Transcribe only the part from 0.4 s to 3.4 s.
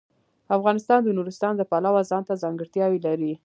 افغانستان د نورستان د پلوه ځانته ځانګړتیا لري.